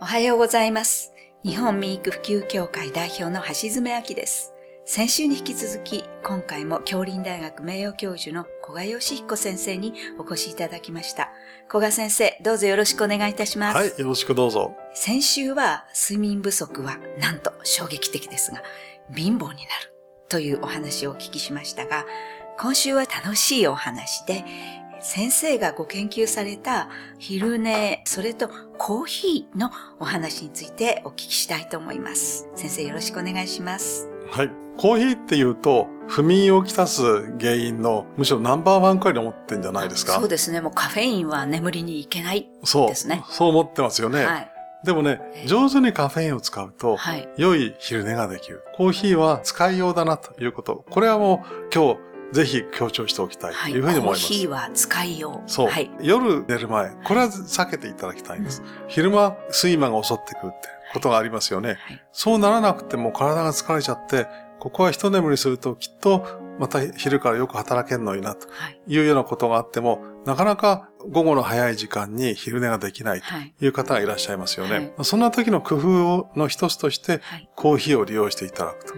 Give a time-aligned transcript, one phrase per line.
[0.00, 1.12] おはようございます。
[1.44, 4.52] 日本民育普及協会代表の橋爪明です。
[4.84, 11.32] 先週に引き続き、今回も京林大学名誉教授の古賀義彦先生にお越しいただきました。
[11.68, 13.76] 古賀先生、どうぞよろしくお願いいたします。
[13.76, 14.76] はい、よろしくどうぞ。
[14.94, 18.62] 先週は睡眠不足はなんと衝撃的ですが、
[19.12, 19.92] 貧乏になる
[20.28, 22.06] というお話をお聞きしましたが、
[22.58, 24.44] 今週は楽しいお話で、
[25.00, 26.88] 先生がご研究された
[27.18, 32.48] 昼寝、それとコーヒーのお話についてお聞きしたいと思います。
[32.54, 34.08] 先生よろしくお願いします。
[34.30, 34.50] はい。
[34.76, 37.02] コーヒーっていうと、不眠をきたす
[37.38, 40.12] 原因の、むしろナンバーワンくらいに思ってんじゃないですか？
[40.14, 40.60] そうですね。
[40.60, 42.48] もうカフェインは眠りにいけない。
[42.64, 44.24] そうですねそう思ってますよね。
[44.24, 44.52] はい。
[44.84, 47.28] でもねえ、え上手にカフェインを使うと、はい。
[47.38, 48.62] 良い昼寝ができる。
[48.74, 50.84] コーヒーは使いようだなということ。
[50.90, 52.00] これはもう今日
[52.32, 53.72] ぜひ強調しておきたいとはい。
[53.72, 54.22] いうふうに思います。
[54.28, 55.50] コーヒーは使いよう。
[55.50, 55.90] そう、はい。
[56.00, 58.62] 夜寝る前、これは避けていただきたいんです。
[58.88, 61.68] 昼間、睡魔が襲ってくるってことがありますよね。
[61.70, 64.26] はいそうならなくても体が疲れちゃって、
[64.58, 66.24] ここは一眠りするときっと
[66.58, 68.80] また昼からよく働けんのになとはい。
[68.86, 73.54] いうようなことがあっても、なかなか午後の早い時間に昼寝ができないはい。
[73.58, 74.92] という方がいらっしゃいますよね。
[74.96, 77.48] はそんな時の工夫の一つとしてはい。
[77.54, 78.94] コーヒーを利用していただくと。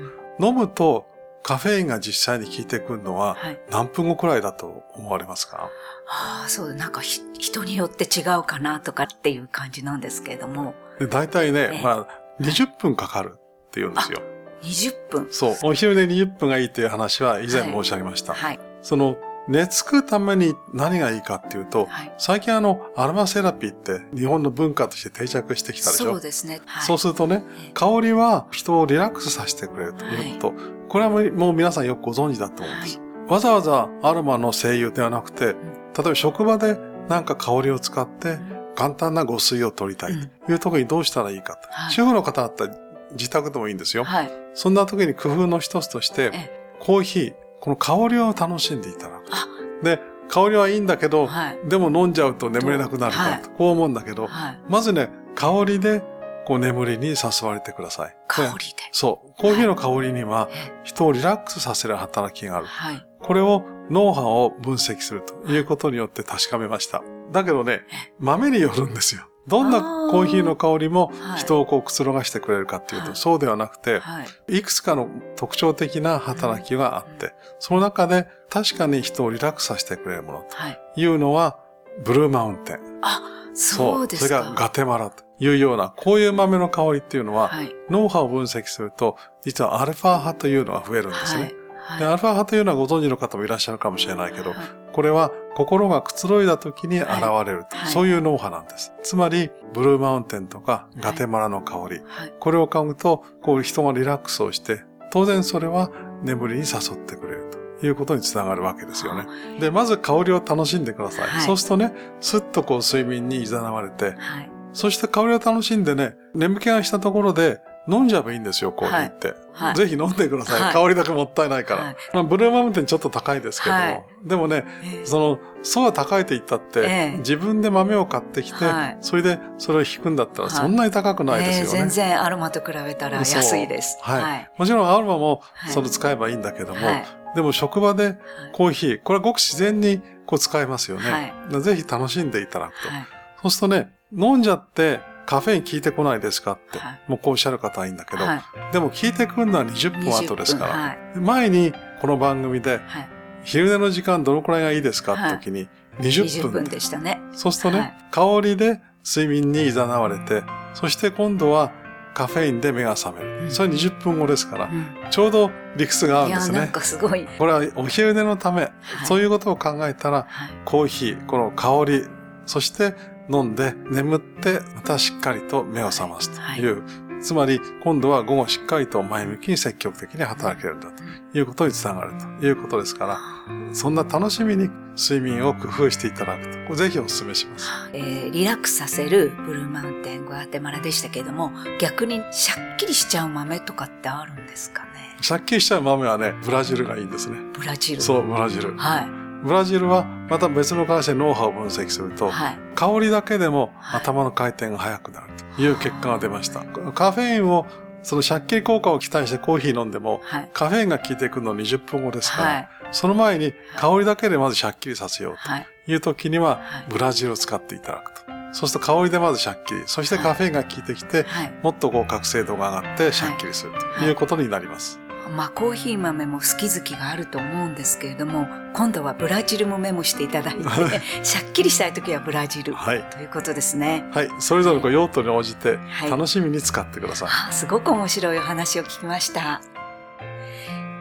[0.47, 1.07] 飲むと
[1.43, 3.61] カフェインが実際に効いてくるのははい。
[3.71, 5.71] 何分後くらいだと思われますか？
[6.11, 14.21] ああ、そう、なんかひ人によって違うかなとかっていう感じなんですけれども、で大体えね、えまあ、20分かかるって言うんですよ。
[14.63, 15.29] 20分。
[15.31, 15.57] そう。
[15.63, 18.35] お昼寝20分がいいっていう話は以前申し上げました。
[18.35, 18.61] はい。
[18.83, 19.17] その、
[19.49, 22.13] 寝つくために何がいいかっていうと、はい。
[22.19, 26.11] 最近あの、アロマセラピーって日本の文化として定着してきたでしょ？
[26.11, 26.61] そうですね。
[26.67, 26.85] はい。
[26.85, 30.78] そうするとねええ、香りは人をリラックスさせてくれるということ。
[30.89, 33.01] これはもう皆さんよくご存知だと思うんです。
[33.29, 38.39] わざわざアロマの精油ではなくて、例えば職場でなんか香りを使って
[38.75, 40.15] 簡単な誤水を取りたい
[40.47, 41.69] という時にどうしたらいいかと。
[41.71, 42.75] はい主婦の方だったら
[43.13, 44.05] 自宅でもいいんですよ。
[44.05, 44.31] はい。
[44.55, 49.25] そんな時に工夫の一つとしてえ、コーヒー、この香りを楽しんでいただく。
[49.31, 49.47] あ
[49.83, 51.59] で、香りはいいんだけど、はい。
[51.69, 54.61] でも飲んじゃうと眠れなくなるから、はいこう思うんだけど、はい。
[54.69, 56.03] まずね、香りで
[56.49, 58.09] こう眠りに誘われてください。
[58.09, 58.57] で香りで。
[58.91, 59.33] そう。
[59.39, 62.67] コーヒーの香りにはえ人をリラックスさせる働きがある。
[62.67, 63.07] はい。
[63.21, 67.03] これを脳波を分析するということによって確かめました。
[67.33, 67.83] だけどね、
[68.19, 69.29] 豆によるんですよ。
[69.47, 74.57] どんなコーヒーの香りもはい人をこうくつろがしてくれるかっていうと、はいそうではなくて、はい。
[74.57, 75.07] いくつかの
[75.37, 80.81] 特徴的な働きがあって、その中で確かに人をリラックスさせてくれるものはい。
[80.95, 81.59] というのは、
[82.07, 82.79] ブルーマウンテン。
[83.03, 83.21] あ、
[83.53, 84.43] そうですか。
[84.43, 87.75] それがガテマラというような、こういう豆の香りっていうのは、はい。
[87.91, 91.55] 脳波を分析すると、実はアルファ波というのが増えるんですね。
[91.77, 91.99] はい。
[92.01, 94.59] でアルファ波というのはご存知の方もいらっしゃるかもしれないけど、はい
[94.99, 97.09] これは心がくつろいだ時に現
[97.47, 98.93] れると、はいそういう脳波なんです。
[99.03, 102.33] つまり、ブルーマウンテンとかガテマラの香り、はい。
[102.41, 104.83] これを嗅ぐと、こう人がリラックスをして、
[105.13, 105.91] 当然それは
[106.25, 107.51] 眠りに誘ってくれる
[107.81, 109.27] ということにつながるわけですよね。
[109.61, 111.29] で、まず香りを楽しんでください。
[111.29, 114.58] はいそうするとね、スッとこう睡眠に誘われて、はい。
[114.79, 117.59] そして香りを楽しんでね、眠気がしたところで
[117.89, 119.35] 飲んじゃえばいいんですよ、コーヒーって。
[119.53, 119.75] はい。
[119.75, 120.61] ぜひ飲んでください。
[120.63, 121.83] はい香りだけもったいないから。
[121.83, 131.71] はいまあ、ブルーマウンテンちょっと高いですけども、はいでもね、ええその、そうは高いと言ったって、ええ自分で豆を買ってきて、はいそれでそれを引くんだったらはいそんなに高くないですよね。
[131.73, 133.99] ええ全然アロマと比べたら安いです。
[134.01, 134.51] はいはい。
[134.59, 137.05] もちろんアロマもはいそれ使えばいいんだけども、はい。
[137.35, 138.17] でも職場で
[138.53, 141.33] コーヒー、これはごく自然にこう使えますよね。
[141.51, 142.89] はぜひ楽しんでいただくと。
[142.91, 143.07] はい。
[143.43, 148.73] そうするとね、飲んじゃってカフェイン効いてこないですかって、はいもうこうおっしゃる方はいいんだけど、はい。
[148.73, 151.41] でも効いてくるのは20分後ですから、20分はい。
[151.43, 153.09] 前にこの番組ではい。
[153.45, 155.69] 昼寝の時間どのくらいがいいですかはいって時に
[156.01, 156.51] 20 20分。
[156.53, 157.21] 分でしたね。
[157.33, 160.43] そうするとね、はい香りで睡眠に誘われて、
[160.75, 161.73] そして今度は
[162.15, 163.43] カフェインで目が覚める。
[163.45, 166.59] うんそれ20分後ですから、うんちょうど理屈が合うんですね。
[166.59, 167.27] なんかすごい。
[167.39, 168.73] これはお昼寝のため、はい
[169.05, 170.51] そういうことを考えたら、はい。
[170.65, 172.07] コーヒー、この香り、
[172.47, 172.95] そして
[173.31, 176.83] 飲んで眠ってまたしっかりと目を覚ますという、
[177.21, 181.03] つまり今度は午後しっかりと前向きに積極的に働けるんだと
[181.37, 187.69] いうことにつながるということですから、そんな楽しみに睡眠を工夫していただくと、これぜひお勧めします。
[187.93, 191.51] えーリラックスさせるブルーマウンテングアテマラでしたけれども、
[191.81, 195.17] 逆にシャッキリしちゃう豆とかってあるんですかね？
[195.21, 197.39] シャッキリしちゃう豆はね、ブラジルがいいんですね。
[197.53, 198.03] ブラジル。
[198.03, 198.77] そう、ブラジル。
[198.77, 199.18] はい。
[199.43, 202.59] ブラジルはまた別の話で脳波を分析すると、はい。
[202.75, 205.27] 香りだけでもはい頭の回転が速くなる
[205.57, 206.61] という結果が出ました。
[206.93, 207.67] カフェインを、
[208.03, 210.51] そのシャッキリ効果を期待してコーヒー飲んでも、はい。
[210.53, 212.69] カフェインが効いてくるの20分後ですから、はい。
[212.93, 215.67] その前に香りだけでまずシャッキリさせようはい。
[215.87, 221.53] という時にははい、ブラジルを使っていただくとそうすると香りでまずシャッキリ、そしてカフェインが効いてきて、はい。
[221.63, 224.99] もっとこう覚醒度が上がってシャッキリするということになります。
[225.35, 230.63] まあ、コーヒー豆も好き好きがあると思うんですけれども、今度はブラジルもメモしていただいて、
[231.23, 232.73] シャッキリしたい時はブラジル。
[232.75, 233.03] はい。
[233.11, 234.05] ということですね。
[234.13, 234.31] はい。
[234.39, 237.29] それぞれこう用途に応じてはい楽しみに使ってください。
[237.49, 239.61] あすごく面白いお話を聞きました。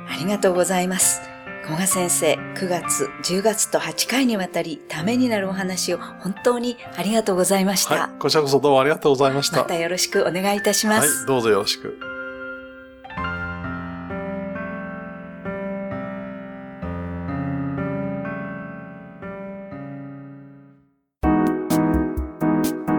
[0.10, 1.22] ありがとうございます。
[1.64, 7.96] 古賀先生、9月、10月と8回にわたりためになるお話を本当にありがとうございました。
[7.96, 8.20] はい。
[8.20, 9.58] こちらこそどうもありがとうございました。
[9.58, 11.26] またよろしくお願いいたしまはいす。。
[11.26, 12.17] どうぞよろしく。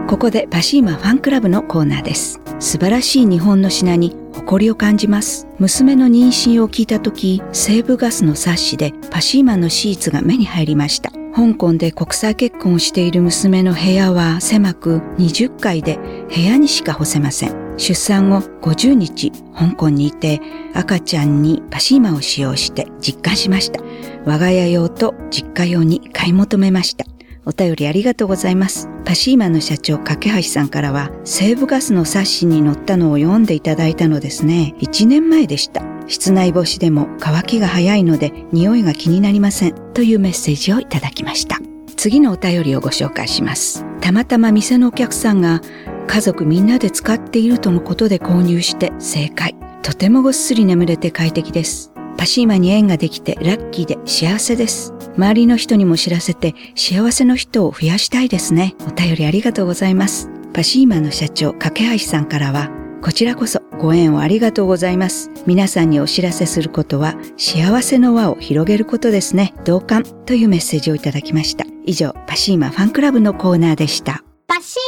[0.09, 2.41] ここでパシーマファンクラブのコーナーです。
[2.61, 5.47] 素晴らしい日本の品に誇りを感じます。
[5.59, 11.11] 娘の妊娠を聞いた時、西部ガスの冊子でパシーマのシーツが目に入りました。
[11.35, 15.99] 香港で国際結婚をしている娘の部屋は狭く20階で
[16.35, 17.75] 部屋にしか干せません。
[17.77, 20.41] 出産後50日香港にいて
[20.73, 23.83] 赤ちゃんにパシーマを使用して実感しました。
[24.25, 27.05] 我が家用と実家用に買い求めました。
[27.49, 28.91] お便りありがとうございます。
[29.07, 34.75] パシーマの社長、架橋さんからは、西部ガスの冊子に載ったのを読んでいただいたのですね。
[34.81, 35.83] 1年前でした。
[36.09, 39.75] 室内干しでも乾きが早いので、匂いが気になりません。
[39.95, 41.59] というメッセージをいただきました。
[41.97, 43.83] 次のお便りをご紹介します。
[44.03, 45.63] たまたま店のお客さんが、
[46.07, 49.57] 家族みんなで使っているとのことで購入して正解。
[49.83, 51.93] とてもぐっすり眠れて快適です。
[52.19, 54.93] パシーマに縁ができてラッキーで幸せです。
[55.17, 58.75] 周りの人にも知らせて幸せの人を増やしたいですね。
[58.87, 60.29] お便りありがとうございます。
[60.53, 62.71] パシーマの社長、架橋さんからは、
[63.01, 65.31] こちらこそご縁をありがとうございます。
[65.47, 69.55] 皆さんにお知らせすることは幸せの輪を広げることですね。
[69.65, 71.65] 同感というメッセージをいただきました。
[71.87, 74.25] 以上、パシーマファンクラブのコーナーでした。
[74.49, 74.88] パシー